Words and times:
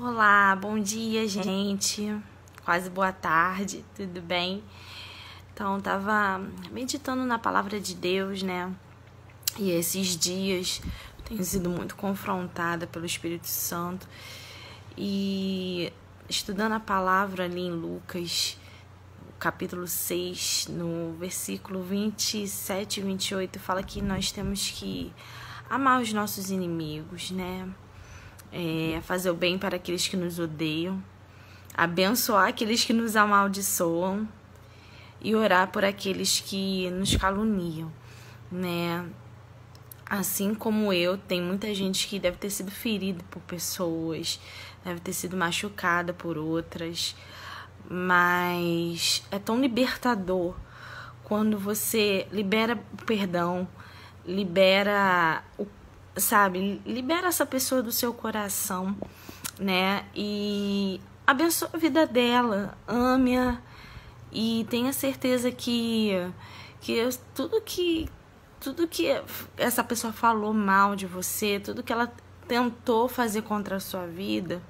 Olá, 0.00 0.54
bom 0.54 0.78
dia, 0.78 1.26
gente. 1.26 2.16
Quase 2.64 2.88
boa 2.88 3.10
tarde, 3.10 3.84
tudo 3.96 4.22
bem? 4.22 4.62
Então, 5.52 5.80
tava 5.80 6.40
meditando 6.70 7.24
na 7.24 7.36
palavra 7.36 7.80
de 7.80 7.96
Deus, 7.96 8.40
né? 8.40 8.72
E 9.58 9.72
esses 9.72 10.16
dias 10.16 10.80
tenho 11.24 11.42
sido 11.42 11.68
muito 11.68 11.96
confrontada 11.96 12.86
pelo 12.86 13.04
Espírito 13.04 13.48
Santo 13.48 14.06
e 14.96 15.92
estudando 16.28 16.74
a 16.74 16.80
palavra 16.80 17.46
ali 17.46 17.62
em 17.62 17.72
Lucas, 17.72 18.56
capítulo 19.36 19.88
6, 19.88 20.68
no 20.70 21.16
versículo 21.18 21.82
27 21.82 23.00
e 23.00 23.02
28, 23.02 23.58
fala 23.58 23.82
que 23.82 24.00
nós 24.00 24.30
temos 24.30 24.70
que 24.70 25.12
amar 25.68 26.00
os 26.00 26.12
nossos 26.12 26.52
inimigos, 26.52 27.32
né? 27.32 27.68
É, 28.52 29.00
fazer 29.02 29.30
o 29.30 29.34
bem 29.34 29.58
para 29.58 29.76
aqueles 29.76 30.08
que 30.08 30.16
nos 30.16 30.38
odeiam, 30.38 31.02
abençoar 31.74 32.48
aqueles 32.48 32.84
que 32.84 32.92
nos 32.92 33.16
amaldiçoam 33.16 34.28
e 35.20 35.34
orar 35.34 35.68
por 35.68 35.84
aqueles 35.84 36.40
que 36.40 36.90
nos 36.90 37.14
caluniam, 37.16 37.92
né? 38.50 39.04
Assim 40.08 40.54
como 40.54 40.92
eu, 40.92 41.18
tem 41.18 41.42
muita 41.42 41.74
gente 41.74 42.08
que 42.08 42.18
deve 42.18 42.38
ter 42.38 42.50
sido 42.50 42.70
ferida 42.70 43.22
por 43.30 43.42
pessoas, 43.42 44.40
deve 44.84 45.00
ter 45.00 45.12
sido 45.12 45.36
machucada 45.36 46.14
por 46.14 46.38
outras, 46.38 47.14
mas 47.90 49.22
é 49.30 49.38
tão 49.38 49.60
libertador 49.60 50.54
quando 51.24 51.58
você 51.58 52.26
libera 52.32 52.78
o 52.94 53.04
perdão, 53.04 53.68
libera 54.26 55.44
o 55.58 55.66
sabe? 56.18 56.80
Libera 56.84 57.28
essa 57.28 57.46
pessoa 57.46 57.82
do 57.82 57.92
seu 57.92 58.12
coração, 58.12 58.96
né? 59.58 60.04
E 60.14 61.00
abençoa 61.26 61.70
a 61.72 61.78
vida 61.78 62.06
dela, 62.06 62.76
ame-a 62.86 63.60
e 64.32 64.66
tenha 64.70 64.92
certeza 64.92 65.50
que 65.50 66.12
que 66.80 67.08
tudo 67.34 67.60
que 67.60 68.08
tudo 68.60 68.88
que 68.88 69.06
essa 69.56 69.84
pessoa 69.84 70.12
falou 70.12 70.52
mal 70.52 70.96
de 70.96 71.06
você, 71.06 71.60
tudo 71.60 71.82
que 71.82 71.92
ela 71.92 72.12
tentou 72.46 73.08
fazer 73.08 73.42
contra 73.42 73.76
a 73.76 73.80
sua 73.80 74.06
vida, 74.06 74.60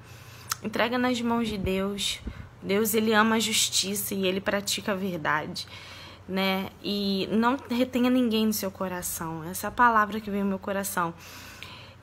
entrega 0.61 0.97
nas 0.97 1.19
mãos 1.21 1.47
de 1.47 1.57
Deus. 1.57 2.19
Deus 2.61 2.93
ele 2.93 3.13
ama 3.13 3.35
a 3.35 3.39
justiça 3.39 4.13
e 4.13 4.27
ele 4.27 4.41
pratica 4.41 4.91
a 4.91 4.95
verdade, 4.95 5.65
né? 6.29 6.69
E 6.83 7.27
não 7.31 7.57
retenha 7.69 8.09
ninguém 8.09 8.45
no 8.45 8.53
seu 8.53 8.69
coração. 8.69 9.43
Essa 9.43 9.67
é 9.67 9.69
a 9.69 9.71
palavra 9.71 10.19
que 10.19 10.29
vem 10.29 10.43
no 10.43 10.49
meu 10.49 10.59
coração. 10.59 11.13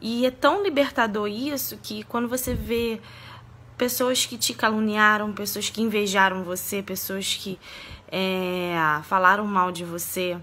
E 0.01 0.27
é 0.27 0.31
tão 0.31 0.63
libertador 0.63 1.29
isso 1.29 1.79
que 1.81 2.03
quando 2.03 2.29
você 2.29 2.53
vê 2.53 3.01
pessoas 3.79 4.27
que 4.27 4.37
te 4.37 4.53
caluniaram, 4.53 5.33
pessoas 5.33 5.71
que 5.71 5.81
invejaram 5.81 6.43
você, 6.43 6.83
pessoas 6.83 7.37
que 7.37 7.59
é, 8.09 8.75
falaram 9.05 9.47
mal 9.47 9.71
de 9.71 9.85
você, 9.85 10.37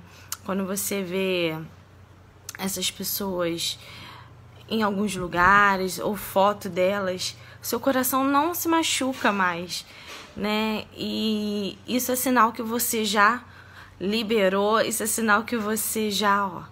quando 0.46 0.66
você 0.66 1.04
vê 1.04 1.56
essas 2.58 2.90
pessoas 2.90 3.78
em 4.70 4.82
alguns 4.82 5.16
lugares 5.16 6.00
ou 6.00 6.16
foto 6.16 6.70
delas, 6.70 7.36
seu 7.62 7.80
coração 7.80 8.24
não 8.24 8.54
se 8.54 8.68
machuca 8.68 9.32
mais, 9.32 9.86
né? 10.36 10.86
E 10.96 11.78
isso 11.88 12.12
é 12.12 12.16
sinal 12.16 12.54
que 12.54 12.62
você 12.62 13.04
já 13.04 13.44
liberou, 14.00 14.82
isso 14.82 15.04
é 15.04 15.06
sinal 15.06 15.44
que 15.44 15.58
você 15.58 16.10
já, 16.12 16.46
ó, 16.46 16.64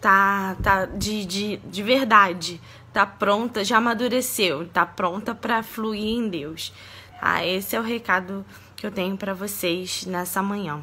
tá, 0.00 0.56
tá 0.62 0.86
de, 0.86 1.24
de, 1.24 1.56
de 1.58 1.82
verdade, 1.82 2.60
tá 2.92 3.06
pronta, 3.06 3.64
já 3.64 3.78
amadureceu, 3.78 4.66
tá 4.68 4.84
pronta 4.84 5.34
para 5.34 5.62
fluir 5.62 6.18
em 6.18 6.28
Deus. 6.28 6.72
Ah, 7.20 7.44
esse 7.44 7.74
é 7.74 7.80
o 7.80 7.82
recado 7.82 8.44
que 8.76 8.86
eu 8.86 8.90
tenho 8.90 9.16
para 9.16 9.34
vocês 9.34 10.06
nessa 10.06 10.42
manhã. 10.42 10.80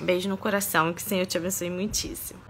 beijo 0.00 0.28
no 0.28 0.36
coração, 0.36 0.92
que 0.92 1.00
o 1.00 1.04
Senhor 1.04 1.26
te 1.26 1.38
abençoe 1.38 1.70
muitíssimo. 1.70 2.40